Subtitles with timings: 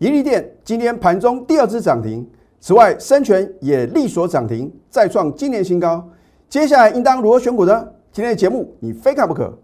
[0.00, 2.24] 宜利店今天盘中第二支涨停，
[2.60, 6.08] 此外深全也力所涨停，再创今年新高。
[6.48, 7.84] 接下来应当如何选股呢？
[8.12, 9.58] 今天的节目你非看不可。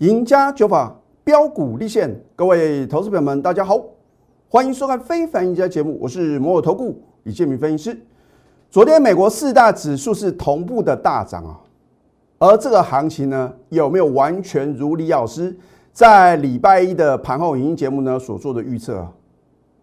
[0.00, 0.94] 赢家九法
[1.24, 3.82] 标股立现，各位投资朋友们，大家好，
[4.50, 7.98] 欢迎收看《非凡赢家》节目，我是摩尔投顾李建明分析师。
[8.74, 11.60] 昨天美国四大指数是同步的大涨啊，
[12.40, 15.56] 而这个行情呢，有没有完全如李老师
[15.92, 19.12] 在礼拜一的盘后影音节目呢所做的预测啊？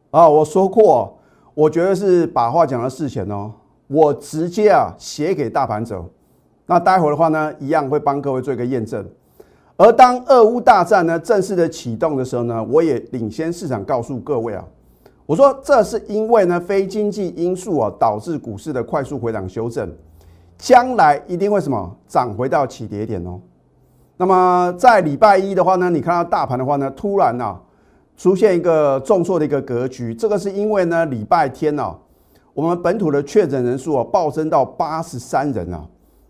[0.10, 1.18] 啊，我说过，
[1.54, 3.54] 我觉得是把话讲到事前哦，
[3.88, 6.06] 我直接啊写给大盘走，
[6.66, 9.08] 那待会的话呢，一样会帮各位做一个验证。
[9.78, 14.66] 而当俄乌大战呢正式的启动的时候呢，我也领先市场告诉各位啊，
[15.32, 19.90] 我说这是因为呢非经济因素啊导致股市的快速回档修正，
[20.58, 23.40] 将来一定会什么涨回到起跌点哦。
[24.18, 27.58] 那么在礼拜一的话呢，你看到大盘的话呢，突然呢
[28.18, 31.96] 出现一个重挫的一个格局，这个是因为呢礼拜天呢
[32.54, 35.82] 我们本土的确诊人数啊暴增到八十三人啊。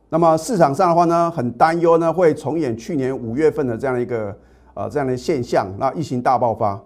[0.09, 4.37] 那么市场上的话呢，很担忧呢，会重演去年五月份的这样的一个
[4.75, 6.79] 呃这样的现象，那疫情大爆发。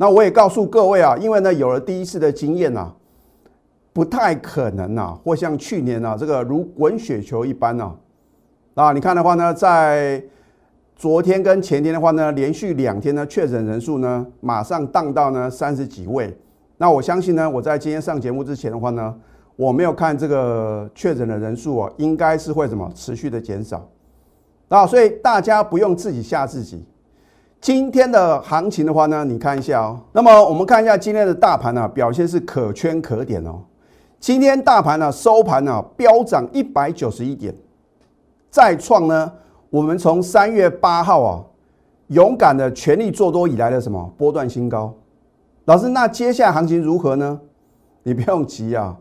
[0.00, 2.90] 那我也告诉各位啊，因为呢有了第一次的经验呐，
[3.92, 7.94] 不太可能呐，会像去年呐这个如滚雪球一般呐。
[8.76, 10.24] 啊，你看的话呢，在
[10.96, 16.34] 昨天跟前天的话呢，连续两天呢确诊人数呢马上荡到呢三十几位。
[16.78, 19.14] 那我相信呢，我在今天上节目之前的话呢。
[19.56, 23.86] 我没有看这个确诊的人数啊，应该是会什么持续的减少
[24.68, 26.82] 啊，所以大家不用自己吓自己。
[27.60, 30.00] 今天的行情的话呢，你看一下哦。
[30.12, 33.60] 那么我们看一下今天的大盘呢，表现是可圈可点哦。
[34.18, 37.54] 今天大盘呢收盘呢飙涨一百九十一点，
[38.50, 39.30] 再创呢
[39.68, 41.44] 我们从三月八号啊
[42.08, 44.94] 勇敢的全力做多以来的什么波段新高。
[45.66, 47.38] 老师，那接下来行情如何呢？
[48.04, 48.96] 你不用急啊。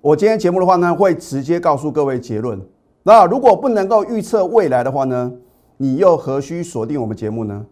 [0.00, 2.58] 我今天节目的话呢，会直接告诉各位结论。
[3.02, 5.30] 那如果不能够预测未来的话呢，
[5.76, 7.66] 你又何须锁定我们节目呢？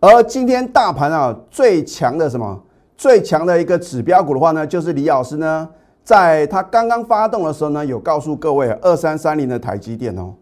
[0.00, 2.58] 而今天大盘啊最强的什么？
[2.96, 5.68] 最强的一个指标股的话呢，就是李老师呢，
[6.02, 10.32] 在他刚刚发动的时候呢，有告诉各位二三三零的台积电哦。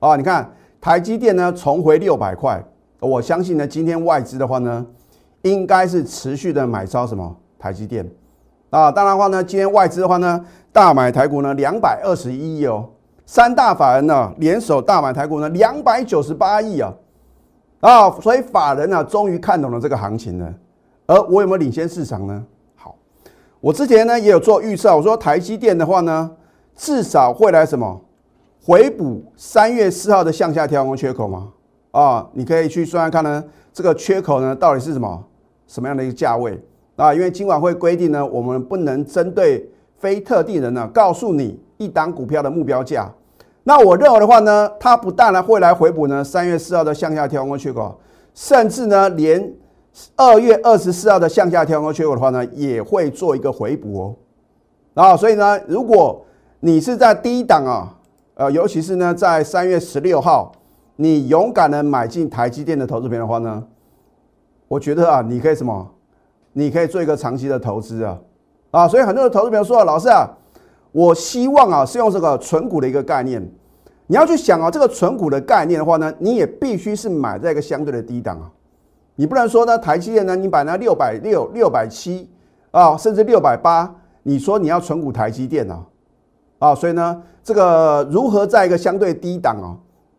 [0.00, 0.50] 啊，你看
[0.82, 2.62] 台积电呢重回六百块，
[3.00, 4.84] 我相信呢，今天外资的话呢，
[5.42, 8.06] 应该是持续的买超什么台积电。
[8.68, 12.86] 啊，当然的话呢，今天外资的话呢，大买台股呢两百二十一亿哦，
[13.24, 16.92] 三大法人呢联手大买台股呢两百九十八亿啊，
[17.86, 20.54] 啊，所以法人呢终于看懂了这个行情了，
[21.06, 22.44] 而我有没有领先市场呢？
[22.74, 22.96] 好，
[23.60, 26.28] 我之前呢也有做预测，我说台积电的话呢，
[26.74, 28.00] 至少会来什么
[28.64, 31.52] 回补三月四号的向下跳空缺口吗？
[31.92, 35.24] 啊，你可以去算算看呢，这个缺口呢到底是什么
[35.68, 36.60] 什么样的一个价位？
[36.96, 39.64] 啊，因为今晚会规定呢，我们不能针对
[39.96, 43.08] 非特定人呢，告诉你一档股票的目标价。
[43.68, 47.98] 那我认为的话呢，它不但呢会来回补呢三月四号的向下跳空缺口，
[48.32, 49.52] 甚至呢连
[50.14, 54.14] 二月二十四号的向下跳空缺口的话呢，也会做一个回补哦。
[54.94, 56.24] 啊，所以呢，如果
[56.60, 57.98] 你是在低档啊，
[58.34, 60.52] 呃，尤其是呢在三月十六号，
[60.94, 63.64] 你勇敢的买进台积电的投资品的话呢，
[64.68, 65.90] 我觉得啊，你可以什么？
[66.52, 68.16] 你可以做一个长期的投资啊，
[68.70, 70.30] 啊，所以很多的投资朋友说，老师啊，
[70.96, 73.46] 我希望啊是用这个纯股的一个概念，
[74.06, 78.50] 你要去想啊，这个纯股的概念的话呢，你也必须是买在一个相对的低档啊，
[79.16, 82.30] 你不能说呢台积电呢，你买那六百六、六百七
[82.70, 85.84] 啊，甚至六百八，你说你要纯股台积电啊，
[86.60, 89.76] 啊，所以呢，这个如何在一个相对低档啊，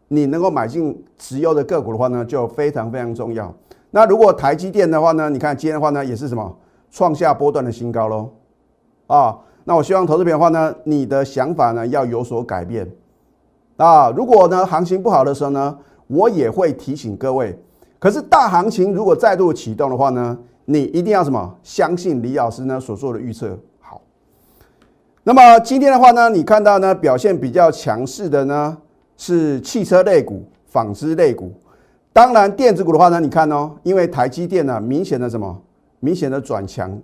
[0.09, 3.51] 你能够买进持有的个股的话呢，就非常非常重要。
[3.89, 5.27] 那如果台积电的话呢？
[5.27, 6.55] 你看今天的话呢，也是什么
[6.91, 8.29] 创下波段的新高喽
[9.07, 9.39] 啊！
[9.67, 12.89] 那我希望投资品的话呢，你的想法呢要有所改变
[13.75, 14.09] 啊！
[14.11, 15.77] 如果呢行情不好的时候呢，
[16.07, 17.53] 我也会提醒各位。
[17.99, 24.01] 可是大行情如果再度启动的话呢，你一定要什么相信李老师呢所做的预测好。
[25.23, 28.77] 那么今天的话呢，你看到呢表现比较强势的呢
[29.17, 31.51] 是汽车类股、纺织类股。
[32.13, 35.61] 当然，电子股的话呢，你看哦，因为台积电呢，明显的什么，
[35.99, 36.97] 明显的转强，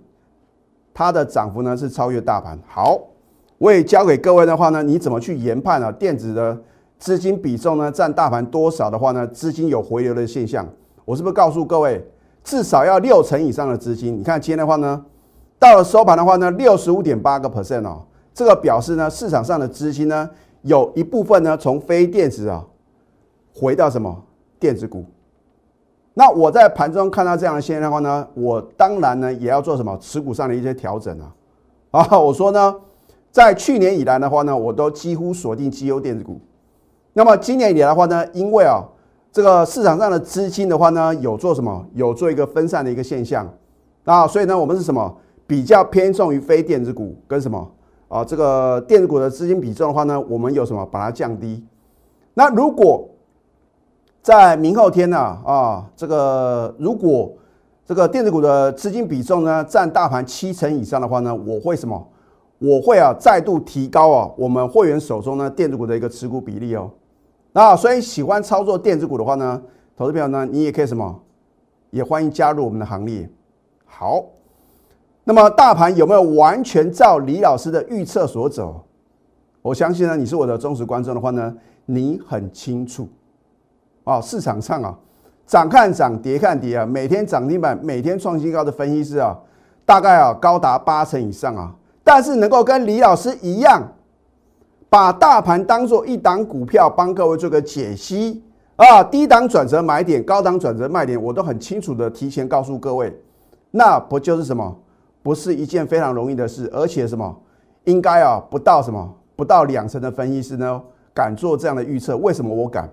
[0.94, 2.56] 它的涨幅呢是超越大盘。
[2.66, 2.98] 好，
[3.58, 5.90] 我也教给各位的话呢，你怎么去研判啊？
[5.90, 6.56] 电子的
[6.98, 10.66] 资金比重呢，占大盘多少的话呢，资金有回流的现象，
[11.04, 12.02] 我是不是告诉各位，
[12.44, 14.16] 至少要六成以上的资金？
[14.16, 15.04] 你看今天的话呢，
[15.58, 20.30] 到了收盘的话呢，六十五点八个 percent 哦，这个表示呢，市场上的资金呢，
[20.62, 22.64] 有一部分呢从非电子啊
[23.52, 24.24] 回到什么
[24.60, 25.04] 电子股。
[26.14, 31.34] 那我在盘中看到这样的现象的话呢，我当然呢也要做什么持股上的一些调整啊。
[31.90, 32.74] 啊，我说呢，
[33.30, 36.40] 在去年以来的话呢，我都几乎锁定绩优电子股。
[37.12, 38.82] 那么今年以来的话呢，因为啊
[39.32, 41.84] 这个市场上的资金的话呢，有做什么？
[41.94, 43.52] 有做一个分散的一个现象
[44.04, 45.16] 啊，所以呢，我们是什么？
[45.46, 47.70] 比较偏重于非电子股跟什么？
[48.08, 50.86] 啊，这个电子股的资金比重的话呢，我们有什么？
[50.86, 51.64] 把它降低。
[52.34, 53.08] 那如果
[54.24, 55.18] 在明后天呢？
[55.44, 57.30] 啊，这个如果
[57.84, 62.08] 这个电子股的资金比重呢占大盘七成以上的话呢，我会什么？
[62.58, 66.90] 我会啊再度提高啊我们会员手中呢电子股的一个持股比例哦。
[67.52, 69.60] 那所以喜欢操作电子股的话呢，
[69.94, 71.20] 投资朋友呢，你也可以什么？
[71.90, 73.28] 也欢迎加入我们的行列。
[73.84, 74.24] 好，
[75.24, 78.86] 那么大盘有没有完全照李老师的预测所走？
[79.60, 81.54] 我相信呢，你是我的忠实观众的话呢，
[81.84, 83.06] 你很清楚。
[84.04, 84.96] 啊，市场上啊，
[85.46, 89.36] 涨看涨，跌看跌啊，每天涨停板，每天创新高的分析师啊，
[89.84, 91.74] 大概啊高达八成以上啊。
[92.02, 93.82] 但是能够跟李老师一样，
[94.90, 98.42] 把大盘当做一档股票，帮各位做个解析
[98.76, 103.18] 啊，低档转折买点，高档转折卖点，我都很清楚的提前告诉各位，
[103.70, 104.76] 那不就是什么？
[105.22, 107.34] 不是一件非常容易的事，而且什么？
[107.84, 110.82] 应该啊，不到什么，不到两成的分析师呢，
[111.14, 112.16] 敢做这样的预测？
[112.18, 112.86] 为什么我敢？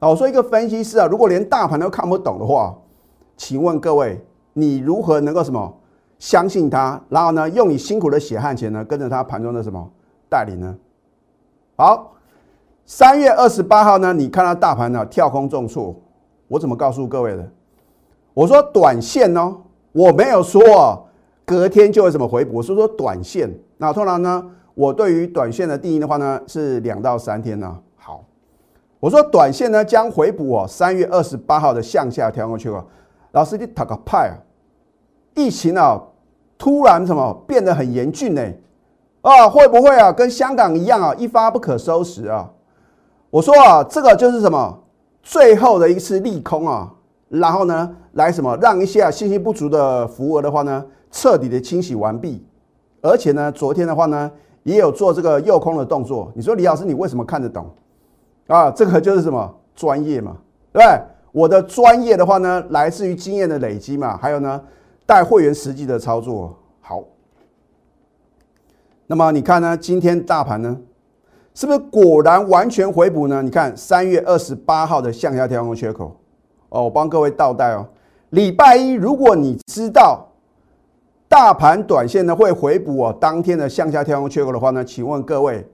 [0.00, 2.76] 我说一个分析师啊，如果连大盘都看不懂的话，
[3.36, 4.20] 请问各位，
[4.52, 5.76] 你如何能够什么
[6.18, 7.00] 相信他？
[7.08, 9.90] 然后呢，用你辛苦的血汗钱呢，跟着他盘中的什么
[10.28, 10.76] 带领呢？
[11.76, 12.12] 好，
[12.86, 15.94] 三月二十八号呢，你看到大盘呢跳空重挫，
[16.46, 17.50] 我怎么告诉各位的？
[18.34, 19.56] 我说短线哦，
[19.90, 21.08] 我没有说
[21.44, 23.52] 隔天就会什么回补，我是说短线。
[23.78, 24.44] 那通常呢，
[24.74, 27.78] 我对于短线的定义的话呢，是两到三天呢。
[29.00, 32.84] 我说短线呢将回补哦，三月二十八号的向下调过去了。
[33.32, 34.34] 老师你打个派啊！
[35.34, 36.02] 疫情啊
[36.56, 38.42] 突然什么变得很严峻呢？
[39.20, 42.50] 啊会不会啊跟香港一样啊一发不可收拾啊？
[43.30, 44.82] 我说啊这个就是什么
[45.22, 46.92] 最后的一次利空啊，
[47.28, 52.44] 然后呢来什么让一些信心不足的服务的话呢彻底的清洗完毕，
[53.00, 54.28] 而且呢昨天的话呢
[54.64, 56.32] 也有做这个诱空的动作。
[56.34, 57.70] 你说李老师你为什么看得懂？
[58.48, 60.36] 啊，这个就是什么专业嘛，
[60.72, 61.00] 对不对？
[61.30, 64.60] 我的专业的话呢，来自于经验的累积嘛，还有呢，
[65.06, 66.56] 带会员实际的操作。
[66.80, 67.04] 好，
[69.06, 70.76] 那么你看呢，今天大盘呢，
[71.54, 73.42] 是不是果然完全回补呢？
[73.42, 76.16] 你看三月二十八号的向下跳空缺口，
[76.70, 77.86] 哦，我帮各位倒带哦。
[78.30, 80.26] 礼拜一，如果你知道
[81.28, 85.66] 大盘短线呢会回补哦，当天的向下跳空缺口的话呢，请问各位，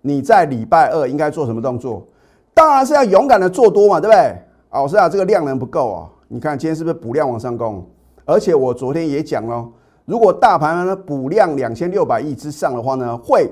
[0.00, 2.06] 你在礼拜二应该做什么动作？
[2.54, 4.38] 当然是要勇敢的做多嘛，对不对？
[4.70, 6.10] 老师啊，这个量能不够啊。
[6.28, 7.84] 你看今天是不是补量往上攻？
[8.24, 9.68] 而且我昨天也讲了，
[10.04, 13.50] 如果大盘呢补量两千六百亿之上的话呢，会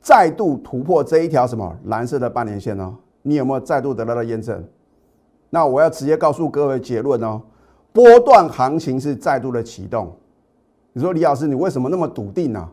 [0.00, 2.94] 再度突破这一条什么蓝色的半年线呢？
[3.22, 4.62] 你有没有再度得到了验证？
[5.50, 7.40] 那我要直接告诉各位结论哦，
[7.92, 10.12] 波段行情是再度的启动。
[10.92, 12.68] 你说李老师，你为什么那么笃定呢？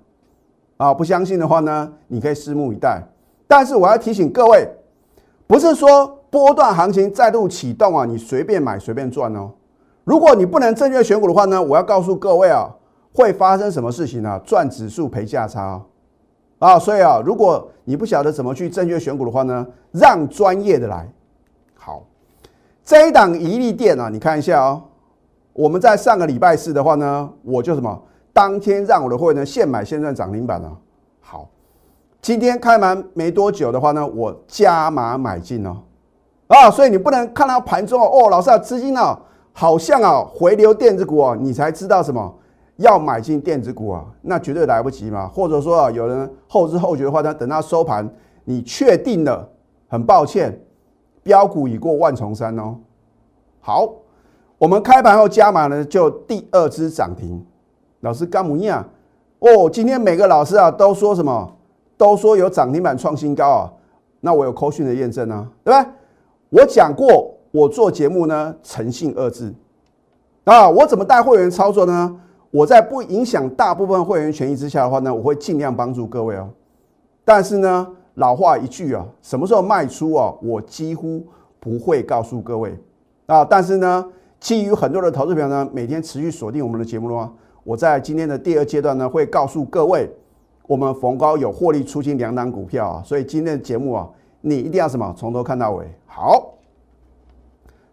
[0.78, 3.02] 啊，不相信的话呢，你可以拭目以待。
[3.48, 4.68] 但是我要提醒各位。
[5.52, 9.52] 不是说波段行情再度启动啊，你随便买随便赚哦。
[10.06, 12.74] 如果你不能正确选股的话呢，我要告诉各位啊，
[13.14, 14.40] 会发生什么事情呢？
[14.46, 15.84] 赚指数赔价差
[16.60, 16.80] 啊！
[16.80, 21.06] 所以啊，如果你不晓得怎么去正确选股的话呢，让专业的来。
[21.76, 22.06] 好，
[22.86, 24.82] 这一档一利电啊，你看一下哦。
[25.52, 30.78] 我们在上个礼拜四的话呢，我就什么当天让我的会员现买现赚涨停板了。
[31.20, 31.50] 好。
[32.22, 35.78] 今天开盘没多久的话呢，我加码买进哦，
[36.48, 39.20] 啊，所以你不能看到盘中哦，哦老师啊，资金啊，
[39.52, 42.32] 好像啊回流电子股啊，你才知道什么
[42.76, 45.28] 要买进电子股啊，那绝对来不及嘛。
[45.28, 48.08] 或者说啊，有人后知后觉的话呢，等到收盘，
[48.44, 49.50] 你确定了，
[49.88, 50.62] 很抱歉，
[51.24, 52.76] 标股已过万重山哦。
[53.62, 53.90] 好，
[54.60, 57.44] 我们开盘后加码呢，就第二支涨停。
[58.02, 58.88] 老师干么样？
[59.40, 61.58] 哦，今天每个老师啊都说什么？
[62.02, 63.74] 都说有涨停板创新高啊，
[64.22, 65.88] 那我有扣讯的验证啊，对吧？
[66.50, 69.54] 我讲过，我做节目呢，诚信二字
[70.46, 70.68] 啊。
[70.68, 72.20] 我怎么带会员操作呢？
[72.50, 76.50] 我在不影响大部分会员权益之下的话呢，我会尽量帮助各位哦。
[77.24, 81.24] 但是呢，老话一句啊，什么时候卖出啊，我几乎
[81.60, 82.76] 不会告诉各位
[83.28, 83.46] 啊。
[83.46, 84.04] 但是呢，
[84.40, 87.32] 基于很多的投资朋友呢，每天持续锁定我们的节目的话，
[87.64, 90.12] 我在今天的第二阶段呢，会告诉各位。
[90.72, 94.08] 我们逢高有获利出清两档股票啊，所以今天的节目啊，
[94.40, 95.86] 你一定要什么从头看到尾。
[96.08, 96.54] 好，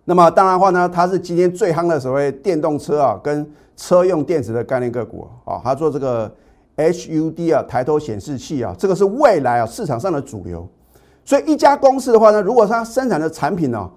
[0.05, 3.45] 那么当然的话呢，它是今天最夯的所谓电动车啊，跟
[3.77, 6.33] 车用电子的概念个股啊，它做这个
[6.77, 10.65] HUD 啊，抬头显示器啊，这个是未来啊市场上的主流。
[11.25, 13.91] 所以一家公司的话呢，如果它生产的产品呢，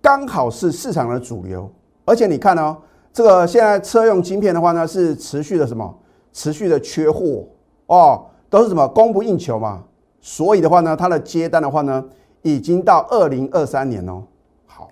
[0.00, 1.68] 刚好是市场的主流，
[2.04, 2.76] 而且你看哦，
[3.12, 5.92] 这个现在车用晶片的话呢，是持续的什么？
[6.32, 7.44] 持续的缺货。
[7.88, 9.82] 哦，都是什么供不应求嘛，
[10.20, 12.04] 所以的话呢，它的接单的话呢，
[12.42, 14.22] 已经到二零二三年哦。
[14.66, 14.90] 好，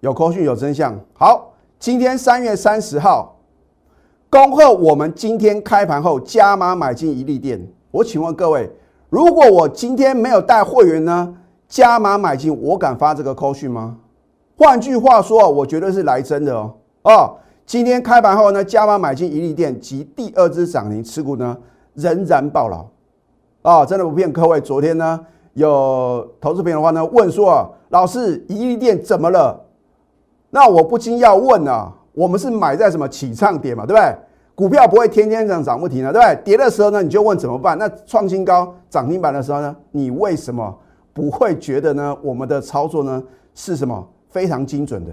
[0.00, 0.98] 有口讯有真相。
[1.14, 3.36] 好，今天三月三十号，
[4.28, 7.64] 恭贺我们今天开盘后加码买进一利店。
[7.92, 8.68] 我请问各位，
[9.08, 11.36] 如果我今天没有带会员呢，
[11.68, 13.96] 加码买进，我敢发这个口讯吗？
[14.58, 16.74] 换句话说，我绝对是来真的哦。
[17.04, 17.36] 哦。
[17.70, 21.56] 今天开盘后呢，加码买进一利店及第二支涨停持股呢，
[21.94, 22.84] 仍然爆牢
[23.62, 23.86] 啊！
[23.86, 24.60] 真的不骗各位。
[24.60, 29.56] 昨天呢，有投资朋友的话呢，问说啊，老师，一利店怎么了？
[30.50, 34.16] 那我不禁要问啊，我们是买在什么起唱点嘛，对不对？
[34.56, 36.42] 股票不会天天涨涨不停的，对不对？
[36.42, 37.78] 跌的时候呢，你就问怎么办？
[37.78, 40.76] 那创新高涨停板的时候呢，你为什么
[41.12, 42.16] 不会觉得呢？
[42.20, 43.22] 我们的操作呢
[43.54, 45.12] 是什么非常精准的？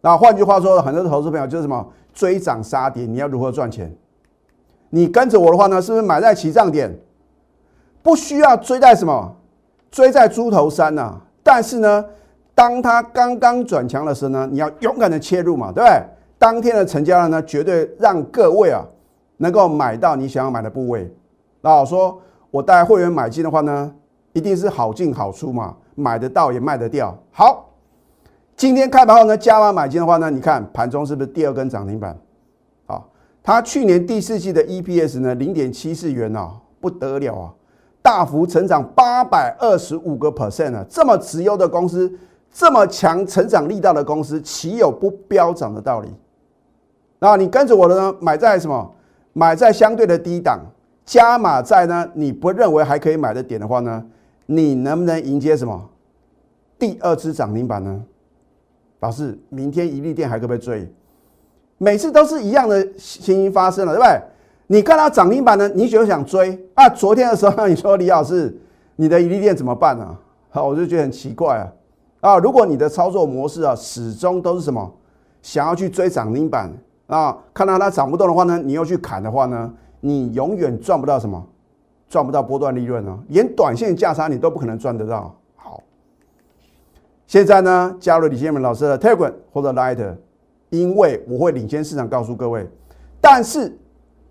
[0.00, 3.92] 那换句话说，很多投资朋友就是什么追涨杀跌，你要如何赚钱？
[4.90, 6.96] 你跟着我的话呢，是不是买在起涨点？
[8.02, 9.36] 不需要追在什么？
[9.90, 11.20] 追在猪头山呐。
[11.42, 12.04] 但是呢，
[12.54, 16.00] 当它刚刚转强的时候呢，你要勇敢的切入嘛，对不对？
[16.38, 18.84] 当天的成交量呢，绝对让各位啊
[19.38, 21.12] 能够买到你想要买的部位。
[21.60, 23.92] 那我说，我带会员买进的话呢，
[24.32, 27.16] 一定是好进好出嘛，买得到也卖得掉。
[27.32, 27.67] 好。
[28.58, 32.18] 今天开盘后呢，加码买进的话呢，你看盘中是不是第二根涨停板？
[32.86, 33.00] 啊，
[33.40, 37.54] 它去年第四季的 EPS 呢，零点七四元啊，不得了啊，
[38.02, 42.12] 大幅成长八百二十五个 percent 啊，这么直优的公司，
[42.50, 46.08] 这么强成长力道的公司，岂有不飙涨的道理？
[47.20, 48.92] 那你跟着我的呢，买在什么？
[49.34, 50.58] 买在相对的低档，
[51.06, 54.04] 加码在呢，你不认为还可以买的点的话呢，
[54.46, 55.88] 你能不能迎接什么
[56.76, 58.02] 第二次涨停板呢？
[59.00, 60.92] 老师，明天一利店还可不可以追？
[61.78, 64.20] 每次都是一样的情形发生了，对不对？
[64.66, 66.88] 你看到涨停板呢，你就想追啊。
[66.88, 68.54] 昨天的时候，你说李老师，
[68.96, 70.16] 你的一利店怎么办呢？
[70.50, 71.72] 好，我就觉得很奇怪啊。
[72.20, 74.92] 啊，如果你的操作模式啊，始终都是什么，
[75.40, 76.68] 想要去追涨停板
[77.06, 81.46] 啊，看到它涨不动的话呢，你又去砍的话呢，你永远赚不到什么，
[82.08, 85.37] 赚不到波段利润哦，连短线价差你都不可能赚得到。
[87.28, 90.16] 现在呢，加入李建明老师的 Telegram 或者 Light，
[90.70, 92.66] 因为我会领先市场告诉各位。
[93.20, 93.70] 但是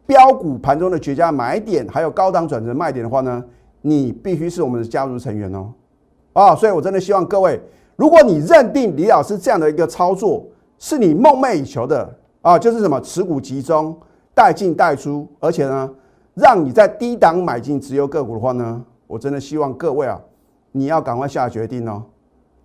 [0.08, 3.44] 标股盘中的绝佳买点，还有高档转折卖点的话呢，
[3.84, 5.72] 你必须是我们的家族成员哦。
[6.34, 7.62] 啊，所以我真的希望各位，
[7.98, 10.44] 如果你认定李老师这样的一个操作
[10.80, 12.12] 是你梦寐以求的
[12.42, 13.96] 啊，就是什么持股集中、
[14.34, 15.88] 带进带出，而且呢，
[16.34, 20.20] 让你在低档买进直由个股的话呢，我真的希望各位啊，
[20.72, 22.02] 你要赶快下决定哦。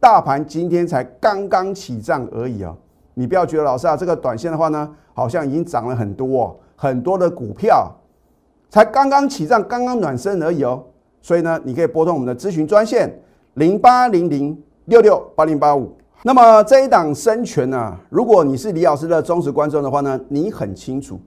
[0.02, 2.74] 大盘今天才刚刚起涨而已啊！
[3.14, 7.88] 你不要觉得老师啊，这个短线的话呢，好像已经涨了很多，哦很多的股票
[8.68, 10.82] 才刚刚起涨，刚刚暖身而已哦。
[11.20, 13.16] 所以呢，你可以拨通我们的咨询专线
[13.54, 15.96] 零八零零六六八零八五。
[16.24, 21.20] 那么这一档生权呢，如果你是李老师的忠实观众的话呢，你很清楚，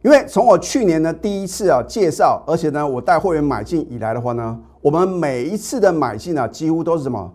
[0.00, 7.30] 因为从我去年呢第一次啊介绍，而且呢我带会员买进以来的话呢，我们每一次的买进啊，几乎都是什么？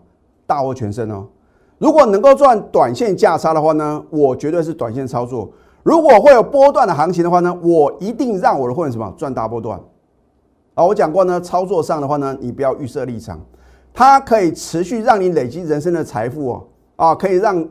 [0.52, 1.26] 大获全胜哦！
[1.78, 5.50] 如果能够赚短线价差的话呢，我绝对是短线操作。
[5.82, 9.80] 如果会有波段的行情的话呢，我一定让我的会员什么赚大波段
[10.74, 10.84] 啊！
[10.84, 13.40] 我讲过呢，操作上的话呢，你不要预设立场，
[13.94, 16.64] 它可以持续让你累积人生的财富哦
[16.96, 17.14] 啊！
[17.14, 17.66] 可以让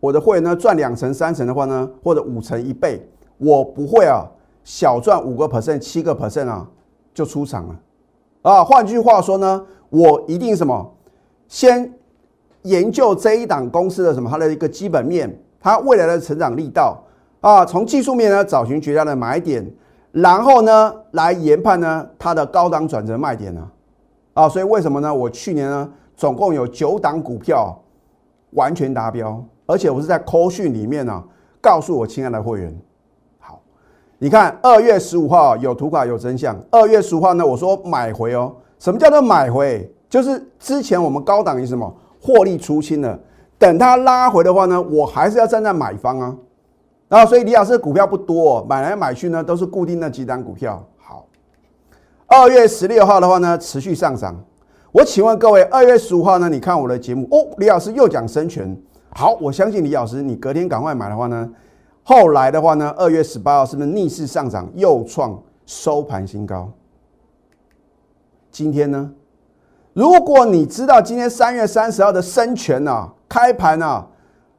[0.00, 4.24] 我的会员呢赚两成、三成的话呢，或者五成、一倍，我不会啊
[4.64, 6.66] 小赚五个 percent、七个 percent 啊
[7.12, 7.76] 就出场了
[8.40, 8.64] 啊！
[8.64, 10.90] 换句话说呢，我一定什么
[11.48, 11.92] 先。
[12.64, 14.28] 研究这一档公司的什么？
[14.28, 17.02] 它的一个基本面，它未来的成长力道
[17.40, 19.64] 啊，从技术面呢找寻绝佳的买点，
[20.12, 23.68] 然后呢来研判呢它的高档转折卖点呢
[24.32, 25.14] 啊，所以为什么呢？
[25.14, 27.78] 我去年呢总共有九档股票
[28.52, 31.22] 完全达标，而且我是在扣讯里面呢
[31.60, 32.74] 告诉我亲爱的会员，
[33.40, 33.60] 好，
[34.18, 39.90] 你看二月十五号有图卡有真相，二月十五号呢我说买回哦，什么叫做买回？
[40.08, 41.94] 就是之前我们高档是什么？
[42.24, 43.20] 获利出清了，
[43.58, 46.34] 等它拉回的话呢，我还是要站在买方啊。
[47.06, 50.82] 然后，所以李老师的股票不多，买来买去呢都是固定那几单股票。
[50.96, 51.26] 好，
[52.26, 54.42] 二月十六号的话呢，持续上涨。
[54.90, 56.48] 我请问各位，二月十五号呢？
[56.48, 58.74] 你看我的节目哦，李老师又讲生权。
[59.10, 61.50] 好，我相信李老师，你隔天赶快买的话呢，
[62.02, 66.72] 后来的话呢，二月十八号是不是逆势上涨，又创收盘新高？
[68.50, 69.12] 今天呢？
[69.94, 74.04] 如果你知道今天三月三十号的生权啊，开盘啊，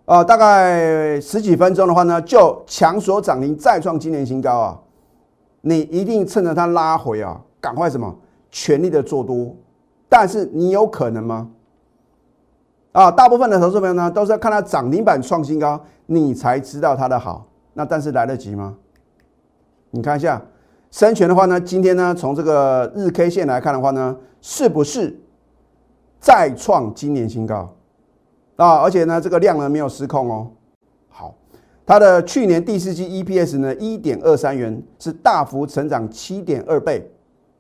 [0.06, 4.80] 啊，大概十几分钟的话呢，就强锁涨停，再创今年新高啊，
[5.60, 8.15] 你一定趁着它拉回啊，赶快什么，
[8.50, 9.54] 全力的做多。
[10.08, 11.50] 但是你有可能吗？
[12.94, 17.46] 啊，大部分的投资朋友呢，都是要看它涨停板创新高，你才知道它的好。
[17.74, 18.74] 那但是来得及吗？
[19.92, 20.42] 你看一下
[20.92, 25.20] 深全的话呢，今天呢，从这个日 K 线来看的话呢，是不是
[26.25, 27.72] 再创今年新高
[28.55, 28.77] 啊？
[28.82, 30.48] 而且呢，这个量呢没有失控哦。
[31.08, 31.36] 好，
[31.86, 37.08] 它的去年第四季 EPS 呢一点二三元，是大幅成长七点二倍。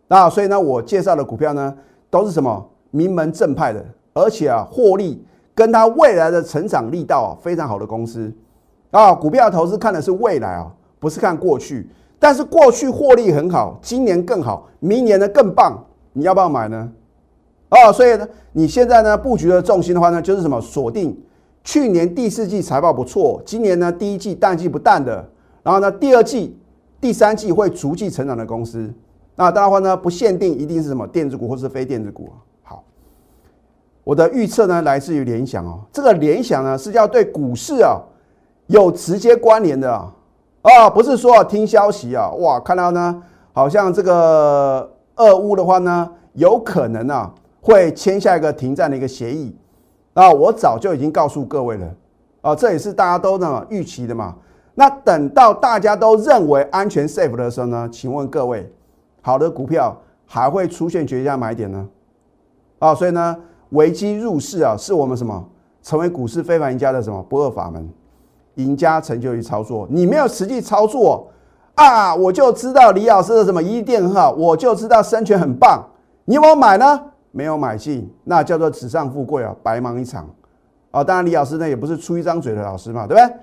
[0.07, 1.77] 那所以呢，我介绍的股票呢，
[2.09, 3.85] 都是什么名门正派的。
[4.15, 8.33] 而且啊，获利跟它未来的成长力道啊非常好的公司
[8.89, 11.87] 啊，股票投资看的是未来啊，不是看过去。
[12.17, 16.91] 但是过去获利很好，今年更好，明年呢更棒，你要不要买呢？
[17.69, 21.19] 哦，所以呢，你现在呢布局的重心的话呢，就是什么锁定
[21.63, 25.27] 去年第四季财报不错，今年呢第一季淡季不淡的，
[25.63, 26.57] 然后呢第二季、
[27.01, 28.93] 第三季会逐季成长的公司。
[29.35, 32.29] 那当然话呢，不限定一定是什么电子股或是非电子股。
[32.63, 32.83] 好
[34.03, 35.79] 我的预测呢，来自于联想哦。
[35.91, 37.99] 这个联想呢，是要对股市啊
[38.67, 40.13] 有直接关联的啊，
[40.61, 47.33] 啊，不是说听消息啊，哇，看到呢，好像这个俄乌的话呢，有可能啊
[47.65, 49.57] 会签下一个停战的一个协议
[50.13, 50.31] 啊。
[50.31, 51.87] 我早就已经告诉各位了
[52.41, 54.35] 啊，这也是大家都呢预期的嘛。
[54.75, 58.71] 那等到大家都认为安全 safe 的时候呢，请问各位，
[59.23, 61.89] 好的股票还会出现绝佳买点呢？
[62.77, 63.35] 啊，所以呢。
[63.71, 65.43] 危机入市啊，是我们什么
[65.81, 67.89] 成为股市非凡赢家的什么不二法门？
[68.53, 69.87] 赢家成就于操作。
[69.89, 71.27] 你没有实际操作
[71.73, 75.83] 啊，我就知道李老师的什么一定很好，我就知道生权很棒。
[76.25, 77.01] 你有没有买呢？
[77.35, 80.25] 没有买进，那叫做纸上富贵啊，白忙一场
[80.91, 81.03] 啊。
[81.03, 83.37] 当然，李老师呢也不是出一张嘴的老师嘛，对不对？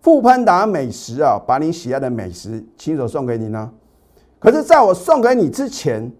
[0.00, 3.70] 富喷达美食啊，把你喜爱的美食亲手送给你呢。
[4.38, 6.10] 可是，在我送给你之前，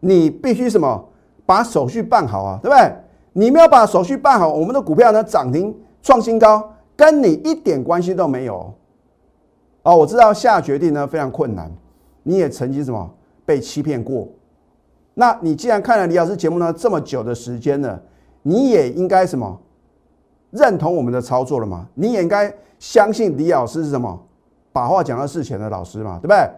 [0.00, 1.08] 你必须什么？
[1.46, 2.92] 把手续办好啊，对不对？
[3.32, 8.74] 你没有把手续办好，我们的股票呢涨停创新高，跟你一点关系都没有。
[9.84, 11.72] 哦，我知道下决定呢非常困难，
[12.22, 13.10] 你也曾经什么
[13.46, 14.28] 被欺骗过。
[15.18, 18.00] 那你既然看了李老师节目呢这么久的时间了，
[18.42, 19.60] 你也应该什么
[20.52, 21.88] 认同我们的操作了吗？
[21.94, 24.16] 你也应该相信李老师是什么
[24.72, 26.48] 把话讲到事前的老师嘛，对不对？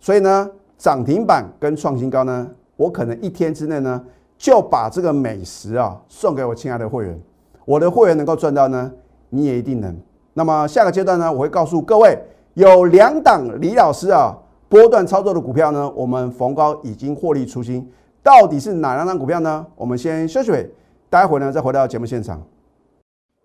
[0.00, 4.02] 所以呢，涨停板跟创新高呢，我可能一天之内呢。
[4.38, 7.18] 就把这个美食啊送给我亲爱的会员，
[7.64, 8.92] 我的会员能够赚到呢，
[9.30, 9.96] 你也一定能。
[10.34, 12.18] 那么下个阶段呢，我会告诉各位，
[12.52, 14.36] 有两档李老师啊
[14.68, 17.90] 波段操作的股票呢，我们逢高已经获利出清，
[18.26, 19.64] 到底是哪两档股票呢？
[19.76, 20.68] 我们先休息会，
[21.08, 22.42] 待会呢再回到节目现场。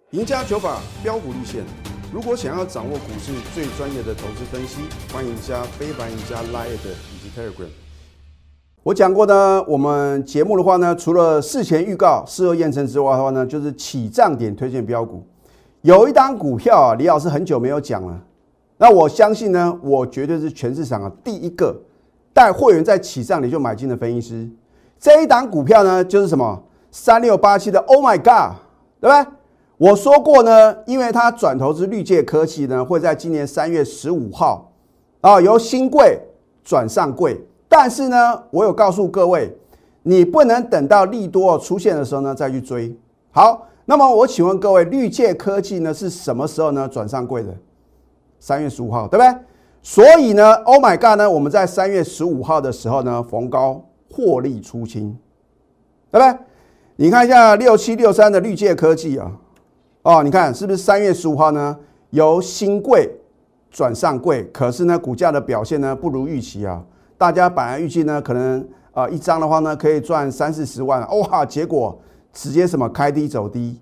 [0.09, 1.63] 赢家九法标股立线，
[2.11, 4.81] 如果想要掌握股市最专业的投资分析，
[5.13, 7.69] 欢迎加非凡、赢家 Line 以及 Telegram。
[8.81, 15.23] 我讲过呢，我们节目的话呢，除了事前预告、事后验证之外的话呢，就是起涨点推荐标股。
[15.81, 18.19] 有一档股票啊，李老师很久没有讲了。
[18.79, 21.79] 那我相信呢，我绝对是全市场啊第一个
[22.33, 24.49] 带会员在起涨点就买进的分析师。
[25.01, 26.61] 这一档股票呢，就是什么
[26.91, 28.55] 三六八七的 Oh my God，
[28.99, 29.25] 对不对？
[29.79, 34.71] 我说过呢，因为它转投资绿界科技呢，会在今年三月十五号
[35.21, 36.19] 啊，由新贵
[36.63, 37.43] 转上柜。
[37.67, 39.51] 但是呢，我有告诉各位，
[40.03, 42.95] 你不能等到利多出现的时候呢再去追。
[43.31, 47.51] 好，那么我请问各位，绿界科技呢是什么时候呢转上柜的？
[48.39, 49.35] 三月十五号，对不对？
[49.81, 55.17] 所以呢，Oh my God 呢，我们在三月十五号的时候呢逢高获利出清，
[56.11, 56.39] 对不对？
[56.97, 59.31] 你看一下六七六三的绿界科技啊，
[60.03, 61.77] 哦，你看是不是三月十五号呢
[62.11, 63.09] 由新贵
[63.71, 64.43] 转上柜？
[64.53, 66.83] 可是呢，股价的表现呢不如预期啊。
[67.17, 71.45] 大家本来预计呢，可能啊一张的话呢，可以赚三四十万，哇！
[71.45, 71.99] 结果
[72.33, 73.79] 直接什么开低走低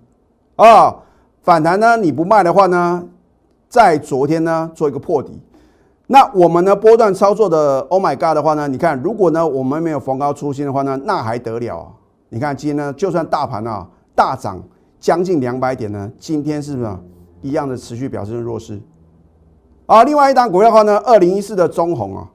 [0.56, 0.96] 啊，
[1.42, 3.06] 反弹呢你不卖的话呢，
[3.68, 5.40] 在昨天呢做一个破底。
[6.12, 11.86] 那我们呢波段操作的 Oh my God 的话呢，你看如果呢我们没有逢高出新的话呢，那还得了？
[12.30, 14.60] 你看今天呢，就算大盘啊大涨
[14.98, 16.90] 将近两百点呢，今天是不是
[17.42, 18.80] 一样的持续表现弱势？
[19.86, 22.28] 啊，另外一档股票的话呢，二零一四的中红啊。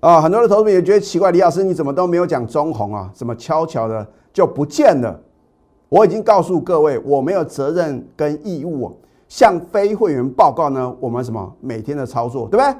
[0.00, 3.10] 啊，很多的投资者也觉得奇怪，李老师你怎么都没有讲中红啊？
[3.12, 5.20] 怎么悄悄的就不见了？
[5.90, 10.94] 我已经告诉各位，我没有责任跟义务向非会员报告呢。
[11.00, 12.74] 我们什么每天的操作，对不对？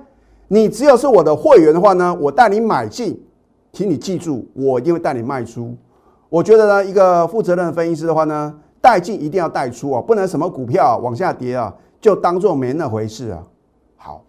[0.49, 3.21] 你只有是我的会员的话呢，我带你买进，
[3.73, 5.75] 请你记住，我一定会带你卖出。
[6.29, 13.43] 我觉得呢，一个负责任的分析师的话呢，带进一定要带出啊，不能什么股票往下跌啊，就当做没那回事啊。
[13.97, 14.23] 好，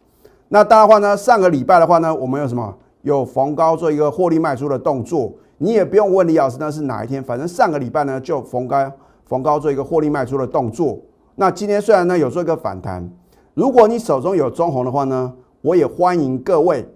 [0.49, 2.75] 那当然话呢，上个礼拜的话呢，我们有什么？
[3.03, 5.32] 有逢高做一个获利卖出的动作。
[5.60, 8.91] 你也不用问李老师那是哪一天，反正上个礼拜呢就逢高
[9.25, 10.99] 逢高做一个获利卖出的动作。
[11.36, 13.10] 那今天虽然呢有做一个反弹，
[13.53, 16.88] 如果你手中有中红的话呢，我也欢迎各位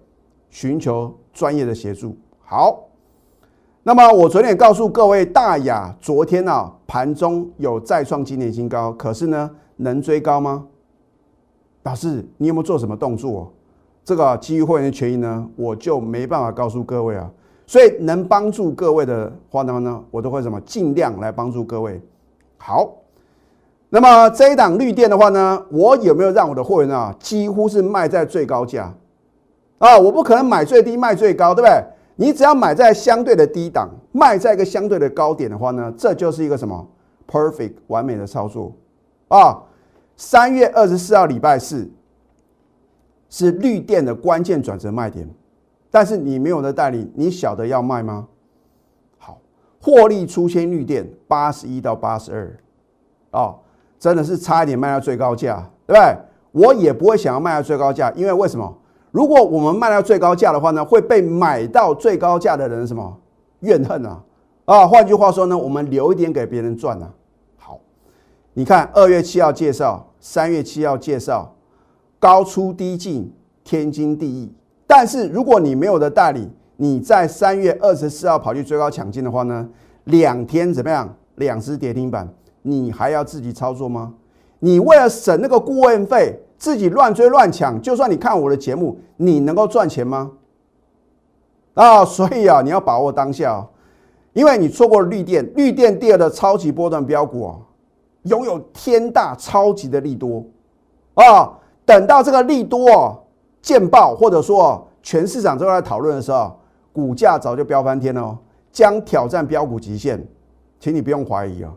[0.49, 2.15] 寻求专业的协助。
[2.39, 2.87] 好，
[3.83, 10.67] 那么我昨天也告诉各位，大雅昨天啊盘中有再创今年新高，可是呢能追高吗？
[11.83, 13.51] 老师，你有没有做什么动作？
[14.03, 17.31] 这个基于会员的权益呢，我就没办法告诉各位啊。
[17.65, 22.01] 所以能帮助各位的话呢，我都会什么尽量来帮助各位。
[22.57, 22.91] 好，
[23.93, 28.93] 那么这一档绿电的话呢，我有没有让我的货源啊，几乎是卖在最高价
[29.79, 29.97] 啊？
[29.99, 31.83] 我不可能买最低卖最高，对不对？
[32.15, 36.87] 你只要买在相对的低档，卖在一个相对的高点的话呢，这就是一个什么
[37.27, 38.71] perfect 完美的操作
[39.27, 39.61] 啊？
[40.15, 41.91] 三月二十四号礼拜四
[43.29, 45.27] 是绿电的关键转折卖点。
[45.89, 48.29] 但是你没有的代理，你晓得要卖吗？
[49.17, 49.41] 好，
[49.81, 53.55] 获利出现绿电八十一到八十二，啊，
[54.01, 56.17] 真的是差一点卖到最高价，对不对？
[56.53, 58.75] 我也不会想要卖到最高价，因为为什么？
[59.11, 63.15] 如果我们卖到最高价的话呢，会被买到最高价的人什么
[63.59, 64.19] 怨恨啊？
[64.65, 67.13] 啊，换句话说呢，我们留一点给别人赚啊。
[67.57, 67.79] 好，
[68.55, 71.53] 你看二月七号介绍，三月七号介绍，
[72.17, 73.31] 高出低进，
[73.63, 74.51] 天经地义。
[74.87, 79.69] 但是如果你没有的代理，你在三月二十四号跑去追高抢进的话呢，
[80.05, 81.15] 两天怎么样？
[81.35, 82.27] 两只跌停板，
[82.61, 84.13] 你还要自己操作吗？
[84.59, 90.31] 你为了省那个顾问费，自己乱追乱抢，就算你看我的节目，你能够赚钱吗？
[91.73, 93.67] 啊，所以啊，你要把握当下哦，
[94.33, 97.55] 因为你错过了绿电，绿电第二的超级波段标股啊，
[98.23, 100.45] 拥有天大超级的利多
[101.15, 103.17] 啊，等到这个利多哦。
[103.61, 106.51] 见报或者说全市场都在讨论的时候，
[106.91, 108.37] 股价早就飙翻天了，哦
[108.71, 110.25] 将挑战标股极限，
[110.79, 111.71] 请你不用怀疑啊！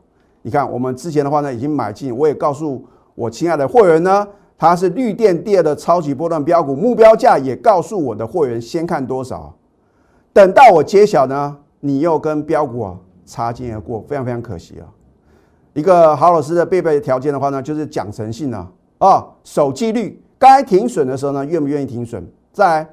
[0.47, 4.29] 你看我们之前的话呢，已经买进，我也告诉我亲爱的会员呢，
[4.59, 9.57] 它是绿电第二的超级波段标股，目标价也告诉我的会员先看多少，
[10.35, 14.85] 等到我揭晓呢，你又跟标股啊擦肩而过，非常非常可惜啊！
[15.73, 20.23] 一个好老师的必备条件的话呢，就是讲诚信啊，啊，守纪律。
[20.39, 22.23] 该停损的时候呢，愿不愿意停损？
[22.53, 22.87] 在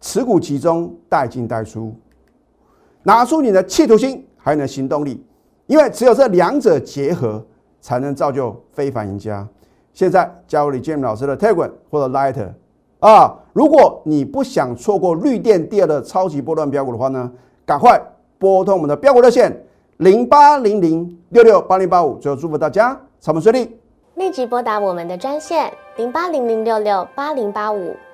[0.00, 1.92] 持股集中，带进带出，
[3.02, 5.20] 拿出你的企图心，还有你的行动力，
[5.66, 7.44] 因为只有这两者结合，
[7.80, 9.46] 才能造就非凡赢家。
[9.92, 12.48] 现在加入李建明老师的 Telegram 或者 Lighter
[13.00, 13.34] 啊！
[13.52, 17.30] 如果你不想错过绿电第二的超级波段标股的话呢，
[17.66, 18.00] 赶快
[18.38, 19.64] 拨通我们的标股热线
[19.98, 22.16] 零八零零六六八零八五。
[22.18, 23.76] 最后祝福大家操盘顺利。
[24.14, 27.94] 立即拨打我们的专线零八零零六六八零八五